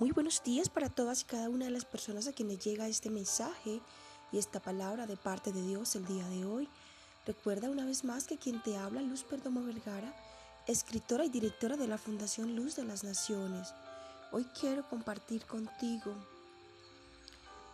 Muy 0.00 0.12
buenos 0.12 0.44
días 0.44 0.68
para 0.68 0.88
todas 0.88 1.22
y 1.22 1.24
cada 1.24 1.48
una 1.48 1.64
de 1.64 1.72
las 1.72 1.84
personas 1.84 2.28
a 2.28 2.32
quienes 2.32 2.60
llega 2.60 2.86
este 2.86 3.10
mensaje 3.10 3.80
y 4.30 4.38
esta 4.38 4.60
palabra 4.60 5.08
de 5.08 5.16
parte 5.16 5.50
de 5.50 5.60
Dios 5.60 5.96
el 5.96 6.06
día 6.06 6.24
de 6.28 6.44
hoy. 6.44 6.68
Recuerda 7.26 7.68
una 7.68 7.84
vez 7.84 8.04
más 8.04 8.28
que 8.28 8.38
quien 8.38 8.62
te 8.62 8.76
habla, 8.76 9.02
Luz 9.02 9.24
Perdomo 9.24 9.64
Vergara, 9.64 10.14
escritora 10.68 11.24
y 11.24 11.30
directora 11.30 11.76
de 11.76 11.88
la 11.88 11.98
Fundación 11.98 12.54
Luz 12.54 12.76
de 12.76 12.84
las 12.84 13.02
Naciones. 13.02 13.74
Hoy 14.30 14.44
quiero 14.60 14.88
compartir 14.88 15.44
contigo 15.46 16.14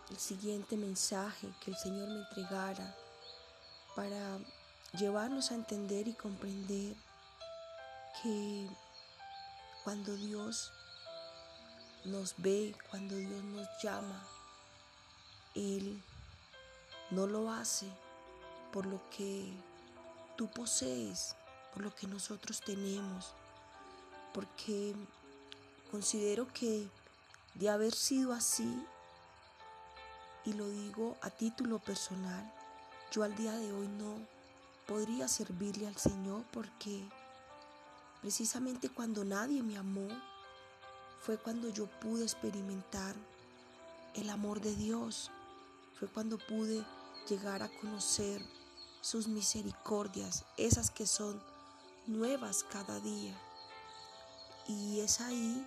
el 0.09 0.17
siguiente 0.17 0.77
mensaje 0.77 1.47
que 1.63 1.69
el 1.69 1.77
Señor 1.77 2.09
me 2.09 2.21
entregara 2.21 2.95
para 3.95 4.39
llevarnos 4.97 5.51
a 5.51 5.55
entender 5.55 6.07
y 6.07 6.13
comprender 6.13 6.95
que 8.23 8.67
cuando 9.83 10.15
Dios 10.15 10.71
nos 12.05 12.35
ve, 12.37 12.75
cuando 12.89 13.15
Dios 13.15 13.43
nos 13.43 13.67
llama, 13.81 14.23
Él 15.55 16.01
no 17.11 17.27
lo 17.27 17.51
hace 17.51 17.87
por 18.71 18.85
lo 18.85 19.01
que 19.09 19.51
tú 20.35 20.47
posees, 20.49 21.35
por 21.73 21.83
lo 21.83 21.95
que 21.95 22.07
nosotros 22.07 22.61
tenemos, 22.61 23.33
porque 24.33 24.93
considero 25.91 26.47
que 26.53 26.87
de 27.55 27.69
haber 27.69 27.93
sido 27.93 28.33
así, 28.33 28.85
y 30.45 30.53
lo 30.53 30.69
digo 30.69 31.17
a 31.21 31.29
título 31.31 31.79
personal, 31.79 32.51
yo 33.11 33.23
al 33.23 33.35
día 33.35 33.53
de 33.53 33.71
hoy 33.71 33.87
no 33.87 34.15
podría 34.85 35.27
servirle 35.27 35.87
al 35.87 35.95
Señor 35.95 36.43
porque 36.51 37.03
precisamente 38.21 38.89
cuando 38.89 39.25
nadie 39.25 39.63
me 39.63 39.77
amó, 39.77 40.07
fue 41.19 41.37
cuando 41.37 41.69
yo 41.69 41.87
pude 41.99 42.23
experimentar 42.23 43.15
el 44.15 44.29
amor 44.29 44.61
de 44.61 44.75
Dios. 44.75 45.31
Fue 45.99 46.07
cuando 46.07 46.37
pude 46.37 46.83
llegar 47.29 47.63
a 47.63 47.69
conocer 47.79 48.41
sus 49.01 49.27
misericordias, 49.27 50.45
esas 50.57 50.89
que 50.89 51.05
son 51.05 51.41
nuevas 52.07 52.63
cada 52.63 52.99
día. 52.99 53.33
Y 54.67 54.99
es 54.99 55.21
ahí 55.21 55.65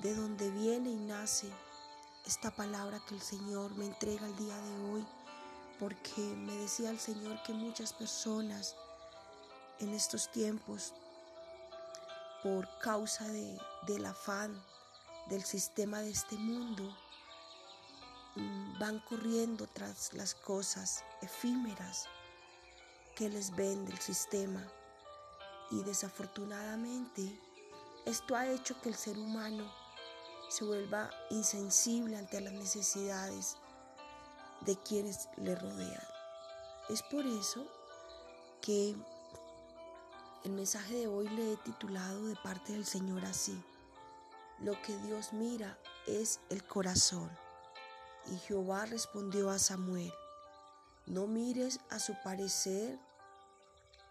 de 0.00 0.14
donde 0.14 0.50
viene 0.50 0.90
y 0.90 0.96
nace 0.96 1.50
esta 2.26 2.50
palabra 2.50 3.00
que 3.08 3.14
el 3.14 3.22
Señor 3.22 3.74
me 3.76 3.86
entrega 3.86 4.26
el 4.26 4.36
día 4.36 4.56
de 4.56 4.90
hoy, 4.90 5.06
porque 5.78 6.20
me 6.20 6.54
decía 6.56 6.90
el 6.90 6.98
Señor 6.98 7.42
que 7.44 7.52
muchas 7.52 7.92
personas 7.92 8.74
en 9.78 9.94
estos 9.94 10.30
tiempos 10.30 10.92
por 12.46 12.68
causa 12.78 13.26
de, 13.26 13.58
del 13.88 14.06
afán 14.06 14.62
del 15.28 15.42
sistema 15.42 16.00
de 16.00 16.10
este 16.10 16.36
mundo, 16.36 16.96
mm, 18.36 18.78
van 18.78 19.00
corriendo 19.00 19.66
tras 19.66 20.12
las 20.12 20.36
cosas 20.36 21.02
efímeras 21.22 22.06
que 23.16 23.28
les 23.28 23.50
vende 23.56 23.90
el 23.90 23.98
sistema. 23.98 24.62
Y 25.72 25.82
desafortunadamente 25.82 27.36
esto 28.04 28.36
ha 28.36 28.46
hecho 28.46 28.80
que 28.80 28.90
el 28.90 28.94
ser 28.94 29.18
humano 29.18 29.68
se 30.48 30.64
vuelva 30.64 31.10
insensible 31.30 32.16
ante 32.16 32.40
las 32.40 32.52
necesidades 32.52 33.56
de 34.60 34.76
quienes 34.76 35.28
le 35.36 35.56
rodean. 35.56 36.06
Es 36.88 37.02
por 37.02 37.26
eso 37.26 37.66
que 38.60 38.94
el 40.46 40.52
mensaje 40.52 40.94
de 40.94 41.06
hoy 41.08 41.28
le 41.30 41.54
he 41.54 41.56
titulado 41.56 42.28
de 42.28 42.36
parte 42.36 42.72
del 42.72 42.86
Señor 42.86 43.24
así. 43.24 43.60
Lo 44.60 44.80
que 44.80 44.96
Dios 44.98 45.32
mira 45.32 45.76
es 46.06 46.38
el 46.50 46.62
corazón. 46.62 47.28
Y 48.30 48.36
Jehová 48.38 48.86
respondió 48.86 49.50
a 49.50 49.58
Samuel, 49.58 50.12
no 51.06 51.26
mires 51.26 51.80
a 51.90 51.98
su 51.98 52.14
parecer 52.22 52.96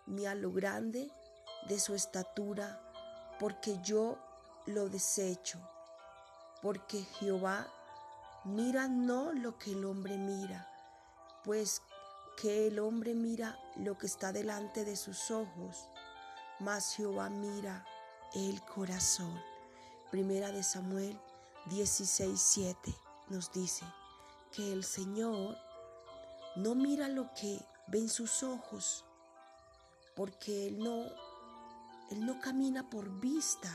ni 0.07 0.25
a 0.25 0.35
lo 0.35 0.51
grande 0.51 1.09
de 1.69 1.79
su 1.79 1.95
estatura, 1.95 2.81
porque 3.39 3.79
yo 3.81 4.17
lo 4.65 4.89
desecho. 4.89 5.57
Porque 6.61 7.03
Jehová 7.17 7.65
mira 8.43 8.89
no 8.89 9.31
lo 9.31 9.57
que 9.57 9.71
el 9.71 9.85
hombre 9.85 10.17
mira, 10.17 10.69
pues 11.45 11.81
que 12.35 12.67
el 12.67 12.79
hombre 12.79 13.13
mira 13.13 13.57
lo 13.77 13.97
que 13.97 14.07
está 14.07 14.33
delante 14.33 14.83
de 14.83 14.97
sus 14.97 15.31
ojos 15.31 15.87
mas 16.59 16.95
Jehová 16.95 17.29
mira 17.29 17.85
el 18.33 18.61
corazón. 18.61 19.41
Primera 20.11 20.51
de 20.51 20.63
Samuel 20.63 21.19
16:7 21.65 22.95
nos 23.29 23.51
dice 23.51 23.85
que 24.51 24.71
el 24.71 24.83
Señor 24.83 25.57
no 26.55 26.75
mira 26.75 27.07
lo 27.07 27.33
que 27.33 27.59
ven 27.87 28.07
sus 28.07 28.43
ojos, 28.43 29.03
porque 30.15 30.67
Él 30.67 30.79
no, 30.79 31.03
Él 32.11 32.25
no 32.25 32.39
camina 32.39 32.89
por 32.89 33.09
vista. 33.19 33.71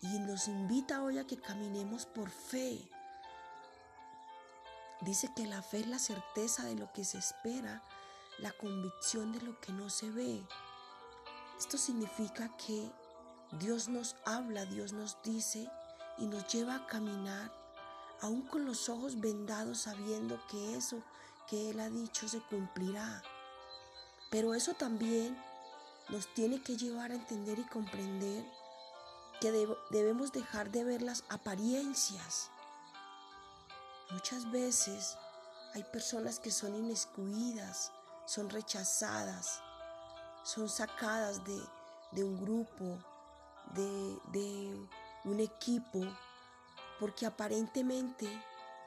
Y 0.00 0.18
nos 0.18 0.48
invita 0.48 1.02
hoy 1.02 1.18
a 1.18 1.26
que 1.26 1.40
caminemos 1.40 2.04
por 2.04 2.28
fe. 2.28 2.78
Dice 5.00 5.32
que 5.34 5.46
la 5.46 5.62
fe 5.62 5.80
es 5.80 5.86
la 5.86 5.98
certeza 5.98 6.64
de 6.64 6.74
lo 6.74 6.92
que 6.92 7.04
se 7.04 7.18
espera 7.18 7.82
la 8.38 8.52
convicción 8.52 9.32
de 9.32 9.40
lo 9.40 9.60
que 9.60 9.72
no 9.72 9.90
se 9.90 10.10
ve. 10.10 10.46
Esto 11.58 11.78
significa 11.78 12.56
que 12.56 12.90
Dios 13.58 13.88
nos 13.88 14.16
habla, 14.24 14.64
Dios 14.64 14.92
nos 14.92 15.16
dice 15.22 15.70
y 16.18 16.26
nos 16.26 16.46
lleva 16.52 16.76
a 16.76 16.86
caminar, 16.86 17.52
aún 18.20 18.42
con 18.42 18.64
los 18.64 18.88
ojos 18.88 19.20
vendados, 19.20 19.82
sabiendo 19.82 20.40
que 20.48 20.76
eso 20.76 21.02
que 21.48 21.70
Él 21.70 21.80
ha 21.80 21.90
dicho 21.90 22.28
se 22.28 22.40
cumplirá. 22.40 23.22
Pero 24.30 24.54
eso 24.54 24.74
también 24.74 25.40
nos 26.08 26.26
tiene 26.34 26.62
que 26.62 26.76
llevar 26.76 27.12
a 27.12 27.14
entender 27.14 27.58
y 27.58 27.64
comprender 27.64 28.44
que 29.40 29.52
debemos 29.90 30.32
dejar 30.32 30.70
de 30.70 30.84
ver 30.84 31.02
las 31.02 31.24
apariencias. 31.28 32.50
Muchas 34.10 34.50
veces 34.50 35.16
hay 35.74 35.82
personas 35.84 36.38
que 36.38 36.50
son 36.50 36.74
inexcluidas, 36.74 37.92
son 38.26 38.50
rechazadas, 38.50 39.60
son 40.44 40.68
sacadas 40.68 41.40
de, 41.44 42.24
un 42.24 42.40
grupo, 42.40 42.98
de, 43.74 44.18
de 44.32 44.88
un 45.24 45.40
equipo, 45.40 46.00
porque 47.00 47.26
aparentemente 47.26 48.28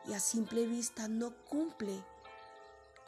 y 0.06 0.14
a 0.14 0.20
simple 0.20 0.66
vista 0.66 1.08
no 1.08 1.36
cumple 1.50 2.04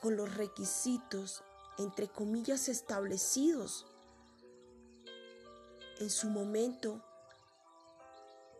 con 0.01 0.17
los 0.17 0.35
requisitos, 0.35 1.43
entre 1.77 2.09
comillas, 2.09 2.67
establecidos 2.67 3.85
en 5.99 6.09
su 6.09 6.29
momento 6.29 7.01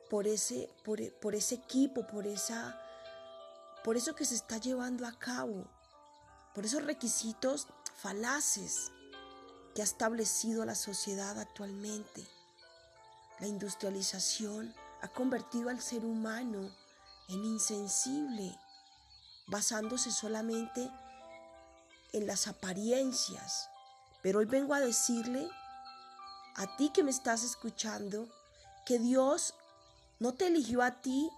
por 0.09 0.27
ese, 0.27 0.69
por, 0.83 0.99
por 1.19 1.35
ese 1.35 1.55
equipo, 1.55 2.05
por, 2.07 2.27
esa, 2.27 2.79
por 3.83 3.97
eso 3.97 4.15
que 4.15 4.25
se 4.25 4.35
está 4.35 4.57
llevando 4.57 5.05
a 5.05 5.17
cabo 5.17 5.65
por 6.53 6.65
esos 6.65 6.83
requisitos 6.83 7.67
falaces 7.95 8.91
que 9.73 9.81
ha 9.81 9.85
establecido 9.85 10.65
la 10.65 10.75
sociedad 10.75 11.39
actualmente. 11.39 12.25
La 13.39 13.47
industrialización 13.47 14.73
ha 15.01 15.07
convertido 15.07 15.69
al 15.69 15.81
ser 15.81 16.03
humano 16.03 16.75
en 17.29 17.43
insensible, 17.45 18.57
basándose 19.47 20.11
solamente 20.11 20.89
en 22.13 22.27
las 22.27 22.47
apariencias. 22.47 23.69
Pero 24.21 24.39
hoy 24.39 24.45
vengo 24.45 24.73
a 24.73 24.79
decirle 24.79 25.47
a 26.55 26.75
ti 26.75 26.89
que 26.89 27.03
me 27.03 27.11
estás 27.11 27.43
escuchando 27.43 28.27
que 28.85 28.99
Dios 28.99 29.53
no 30.19 30.33
te 30.33 30.47
eligió 30.47 30.81
a 30.81 31.01
ti 31.01 31.29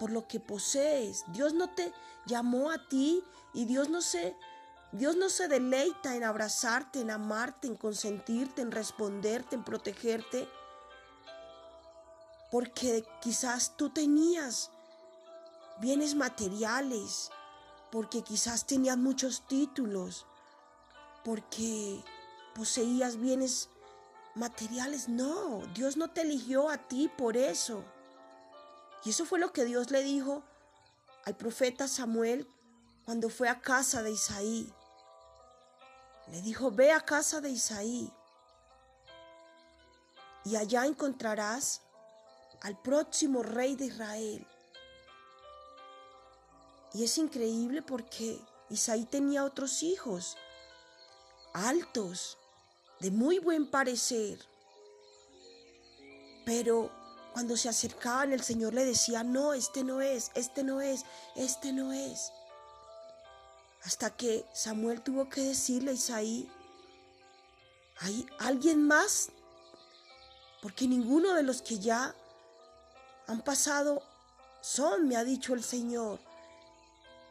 por 0.00 0.10
lo 0.10 0.26
que 0.26 0.40
posees. 0.40 1.24
Dios 1.28 1.52
no 1.52 1.68
te 1.68 1.92
llamó 2.24 2.70
a 2.70 2.88
ti 2.88 3.22
y 3.52 3.66
Dios 3.66 3.90
no 3.90 4.00
se 4.00 4.34
Dios 4.92 5.14
no 5.14 5.28
se 5.28 5.46
deleita 5.46 6.16
en 6.16 6.24
abrazarte, 6.24 7.00
en 7.00 7.12
amarte, 7.12 7.68
en 7.68 7.76
consentirte, 7.76 8.60
en 8.60 8.72
responderte, 8.72 9.54
en 9.54 9.62
protegerte. 9.62 10.48
Porque 12.50 13.04
quizás 13.20 13.76
tú 13.76 13.90
tenías 13.90 14.72
bienes 15.80 16.16
materiales, 16.16 17.30
porque 17.92 18.22
quizás 18.22 18.66
tenías 18.66 18.96
muchos 18.96 19.46
títulos, 19.46 20.26
porque 21.24 22.02
poseías 22.56 23.16
bienes 23.16 23.68
materiales. 24.34 25.08
No, 25.08 25.60
Dios 25.72 25.96
no 25.96 26.08
te 26.08 26.22
eligió 26.22 26.68
a 26.68 26.78
ti 26.78 27.08
por 27.16 27.36
eso. 27.36 27.84
Y 29.04 29.10
eso 29.10 29.24
fue 29.24 29.38
lo 29.38 29.52
que 29.52 29.64
Dios 29.64 29.90
le 29.90 30.02
dijo 30.02 30.42
al 31.24 31.36
profeta 31.36 31.88
Samuel 31.88 32.46
cuando 33.04 33.28
fue 33.28 33.48
a 33.48 33.60
casa 33.60 34.02
de 34.02 34.12
Isaí. 34.12 34.72
Le 36.28 36.42
dijo, 36.42 36.70
ve 36.70 36.92
a 36.92 37.00
casa 37.00 37.40
de 37.40 37.50
Isaí. 37.50 38.12
y 40.44 40.56
allá 40.56 40.86
encontrarás 40.86 41.82
al 42.62 42.80
próximo 42.80 43.42
rey 43.42 43.76
de 43.76 43.86
Israel. 43.86 44.46
Y 46.92 47.04
es 47.04 47.18
increíble 47.18 47.82
porque 47.82 48.40
Isaí 48.68 49.04
tenía 49.04 49.44
otros 49.44 49.82
hijos, 49.82 50.36
altos, 51.52 52.38
de 53.00 53.10
muy 53.10 53.38
buen 53.38 53.70
parecer. 53.70 54.38
Pero 56.44 56.90
cuando 57.32 57.56
se 57.56 57.68
acercaban 57.68 58.32
el 58.32 58.42
Señor 58.42 58.74
le 58.74 58.84
decía, 58.84 59.22
no, 59.22 59.54
este 59.54 59.84
no 59.84 60.00
es, 60.00 60.30
este 60.34 60.64
no 60.64 60.80
es, 60.80 61.04
este 61.36 61.72
no 61.72 61.92
es. 61.92 62.32
Hasta 63.82 64.10
que 64.10 64.44
Samuel 64.52 65.00
tuvo 65.00 65.28
que 65.28 65.40
decirle 65.40 65.92
a 65.92 65.94
Isaí, 65.94 66.50
¿hay 67.98 68.26
alguien 68.38 68.86
más? 68.86 69.30
Porque 70.60 70.86
ninguno 70.86 71.34
de 71.34 71.42
los 71.42 71.62
que 71.62 71.78
ya 71.78 72.14
han 73.26 73.42
pasado 73.42 74.02
son, 74.60 75.08
me 75.08 75.16
ha 75.16 75.24
dicho 75.24 75.54
el 75.54 75.62
Señor. 75.62 76.20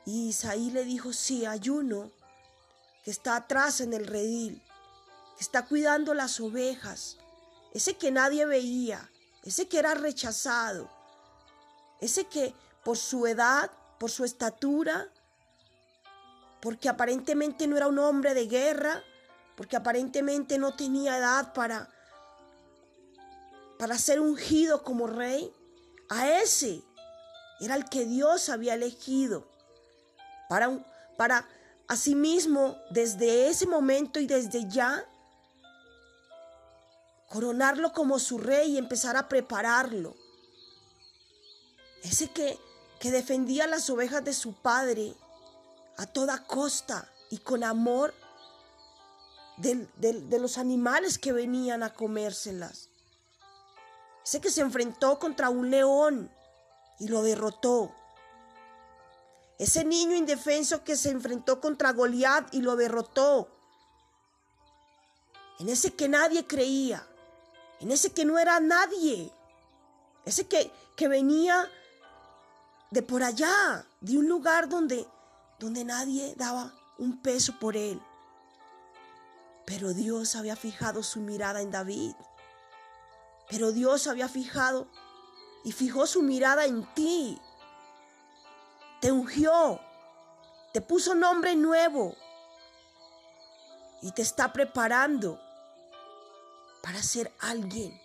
Y 0.05 0.29
Isaí 0.29 0.71
le 0.71 0.85
dijo, 0.85 1.13
sí, 1.13 1.45
hay 1.45 1.69
uno 1.69 2.11
que 3.03 3.11
está 3.11 3.35
atrás 3.35 3.81
en 3.81 3.93
el 3.93 4.07
redil, 4.07 4.63
que 5.37 5.43
está 5.43 5.65
cuidando 5.65 6.13
las 6.13 6.39
ovejas, 6.39 7.17
ese 7.73 7.95
que 7.95 8.09
nadie 8.09 8.45
veía, 8.45 9.09
ese 9.43 9.67
que 9.67 9.79
era 9.79 9.93
rechazado, 9.93 10.89
ese 12.01 12.25
que 12.25 12.53
por 12.83 12.97
su 12.97 13.27
edad, 13.27 13.71
por 13.99 14.11
su 14.11 14.25
estatura, 14.25 15.07
porque 16.61 16.89
aparentemente 16.89 17.67
no 17.67 17.77
era 17.77 17.87
un 17.87 17.99
hombre 17.99 18.33
de 18.33 18.47
guerra, 18.47 19.03
porque 19.55 19.75
aparentemente 19.75 20.57
no 20.57 20.75
tenía 20.75 21.17
edad 21.17 21.53
para, 21.53 21.89
para 23.77 23.97
ser 23.97 24.19
ungido 24.19 24.83
como 24.83 25.07
rey, 25.07 25.53
a 26.09 26.27
ese 26.41 26.81
era 27.59 27.75
el 27.75 27.85
que 27.85 28.05
Dios 28.05 28.49
había 28.49 28.73
elegido 28.73 29.47
para, 30.47 30.69
para 31.17 31.47
asimismo 31.87 32.77
desde 32.89 33.49
ese 33.49 33.67
momento 33.67 34.19
y 34.19 34.27
desde 34.27 34.67
ya 34.69 35.05
coronarlo 37.29 37.93
como 37.93 38.19
su 38.19 38.37
rey 38.37 38.73
y 38.73 38.77
empezar 38.77 39.15
a 39.15 39.29
prepararlo. 39.29 40.15
Ese 42.03 42.29
que, 42.29 42.59
que 42.99 43.11
defendía 43.11 43.67
las 43.67 43.89
ovejas 43.89 44.23
de 44.23 44.33
su 44.33 44.53
padre 44.53 45.13
a 45.97 46.07
toda 46.07 46.45
costa 46.45 47.07
y 47.29 47.37
con 47.37 47.63
amor 47.63 48.13
de, 49.57 49.87
de 49.97 50.39
los 50.39 50.57
animales 50.57 51.19
que 51.19 51.31
venían 51.31 51.83
a 51.83 51.93
comérselas. 51.93 52.89
Ese 54.25 54.41
que 54.41 54.49
se 54.49 54.61
enfrentó 54.61 55.19
contra 55.19 55.49
un 55.49 55.69
león 55.69 56.31
y 56.99 57.09
lo 57.09 57.21
derrotó. 57.21 57.93
Ese 59.59 59.83
niño 59.83 60.15
indefenso 60.15 60.83
que 60.83 60.95
se 60.95 61.09
enfrentó 61.09 61.59
contra 61.59 61.91
Goliat 61.91 62.53
y 62.53 62.61
lo 62.61 62.75
derrotó. 62.75 63.49
En 65.59 65.67
ese 65.67 65.93
que 65.93 66.07
nadie 66.07 66.47
creía 66.47 67.05
en 67.79 67.91
ese 67.91 68.11
que 68.11 68.25
no 68.25 68.37
era 68.37 68.59
nadie, 68.59 69.31
ese 70.25 70.47
que, 70.47 70.71
que 70.95 71.07
venía 71.07 71.69
de 72.91 73.01
por 73.01 73.23
allá, 73.23 73.85
de 74.01 74.17
un 74.17 74.27
lugar 74.27 74.67
donde, 74.67 75.07
donde 75.59 75.83
nadie 75.85 76.33
daba 76.35 76.73
un 76.97 77.21
peso 77.21 77.57
por 77.59 77.77
él. 77.77 78.01
Pero 79.65 79.93
Dios 79.93 80.35
había 80.35 80.55
fijado 80.55 81.03
su 81.03 81.19
mirada 81.19 81.61
en 81.61 81.71
David. 81.71 82.15
Pero 83.49 83.71
Dios 83.71 84.07
había 84.07 84.27
fijado 84.27 84.87
y 85.63 85.71
fijó 85.71 86.07
su 86.07 86.21
mirada 86.21 86.65
en 86.65 86.85
ti. 86.93 87.39
Te 88.99 89.11
ungió, 89.11 89.79
te 90.73 90.81
puso 90.81 91.15
nombre 91.15 91.55
nuevo 91.55 92.15
y 94.01 94.11
te 94.11 94.21
está 94.21 94.51
preparando 94.51 95.39
para 96.81 97.01
ser 97.03 97.31
alguien 97.39 97.99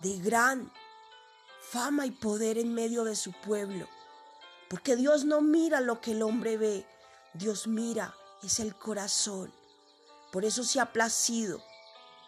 de 0.00 0.18
gran 0.18 0.72
fama 1.60 2.06
y 2.06 2.10
poder 2.10 2.58
en 2.58 2.74
medio 2.74 3.04
de 3.04 3.16
su 3.16 3.32
pueblo. 3.32 3.88
Porque 4.68 4.96
Dios 4.96 5.24
no 5.24 5.40
mira 5.40 5.80
lo 5.80 6.00
que 6.00 6.12
el 6.12 6.22
hombre 6.22 6.56
ve, 6.56 6.86
Dios 7.34 7.66
mira 7.66 8.14
es 8.42 8.58
el 8.60 8.74
corazón. 8.74 9.52
Por 10.32 10.44
eso 10.44 10.64
se 10.64 10.80
ha 10.80 10.92
placido 10.92 11.62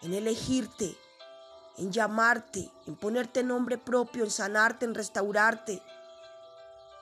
en 0.02 0.14
elegirte, 0.14 0.96
en 1.78 1.90
llamarte, 1.90 2.70
en 2.86 2.96
ponerte 2.96 3.42
nombre 3.42 3.78
propio, 3.78 4.24
en 4.24 4.30
sanarte, 4.30 4.84
en 4.84 4.94
restaurarte. 4.94 5.82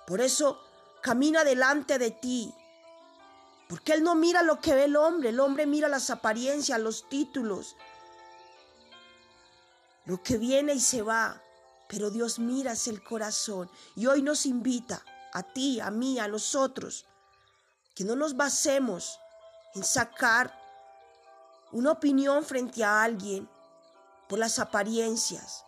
Por 0.06 0.20
eso 0.20 0.60
camina 1.02 1.44
delante 1.44 1.98
de 1.98 2.12
ti, 2.12 2.54
porque 3.72 3.94
Él 3.94 4.02
no 4.02 4.14
mira 4.14 4.42
lo 4.42 4.60
que 4.60 4.74
ve 4.74 4.84
el 4.84 4.96
hombre, 4.96 5.30
el 5.30 5.40
hombre 5.40 5.64
mira 5.64 5.88
las 5.88 6.10
apariencias, 6.10 6.78
los 6.78 7.08
títulos, 7.08 7.74
lo 10.04 10.22
que 10.22 10.36
viene 10.36 10.74
y 10.74 10.78
se 10.78 11.00
va, 11.00 11.40
pero 11.88 12.10
Dios 12.10 12.38
mira 12.38 12.72
es 12.72 12.86
el 12.86 13.02
corazón. 13.02 13.70
Y 13.96 14.04
hoy 14.04 14.20
nos 14.20 14.44
invita 14.44 15.02
a 15.32 15.42
ti, 15.42 15.80
a 15.80 15.90
mí, 15.90 16.18
a 16.18 16.28
nosotros, 16.28 17.06
que 17.94 18.04
no 18.04 18.14
nos 18.14 18.36
basemos 18.36 19.18
en 19.74 19.84
sacar 19.84 20.54
una 21.70 21.92
opinión 21.92 22.44
frente 22.44 22.84
a 22.84 23.02
alguien 23.02 23.48
por 24.28 24.38
las 24.38 24.58
apariencias, 24.58 25.64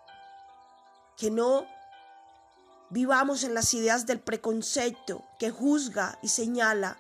que 1.17 1.31
no 1.31 1.67
vivamos 2.91 3.45
en 3.45 3.55
las 3.55 3.73
ideas 3.73 4.05
del 4.05 4.21
preconcepto 4.21 5.25
que 5.39 5.51
juzga 5.51 6.19
y 6.21 6.29
señala, 6.29 6.99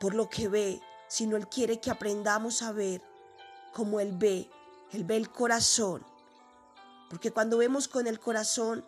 por 0.00 0.14
lo 0.14 0.28
que 0.28 0.48
ve, 0.48 0.80
sino 1.06 1.36
Él 1.36 1.46
quiere 1.46 1.78
que 1.78 1.90
aprendamos 1.90 2.62
a 2.62 2.72
ver 2.72 3.02
como 3.72 4.00
Él 4.00 4.12
ve. 4.16 4.50
Él 4.92 5.04
ve 5.04 5.16
el 5.16 5.30
corazón. 5.30 6.04
Porque 7.08 7.30
cuando 7.30 7.58
vemos 7.58 7.86
con 7.86 8.06
el 8.06 8.18
corazón, 8.18 8.84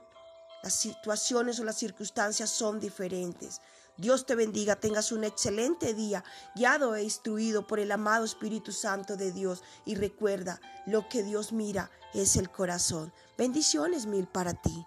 las 0.62 0.74
situaciones 0.74 1.60
o 1.60 1.64
las 1.64 1.76
circunstancias 1.76 2.50
son 2.50 2.80
diferentes. 2.80 3.60
Dios 3.96 4.24
te 4.24 4.34
bendiga, 4.34 4.76
tengas 4.76 5.12
un 5.12 5.22
excelente 5.22 5.92
día, 5.92 6.24
guiado 6.54 6.96
e 6.96 7.02
instruido 7.02 7.66
por 7.66 7.78
el 7.78 7.92
amado 7.92 8.24
Espíritu 8.24 8.72
Santo 8.72 9.16
de 9.16 9.32
Dios. 9.32 9.62
Y 9.84 9.96
recuerda, 9.96 10.60
lo 10.86 11.08
que 11.08 11.22
Dios 11.22 11.52
mira 11.52 11.90
es 12.14 12.36
el 12.36 12.50
corazón. 12.50 13.12
Bendiciones 13.36 14.06
mil 14.06 14.26
para 14.26 14.54
ti. 14.54 14.86